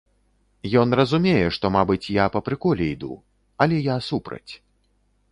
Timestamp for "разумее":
0.99-1.43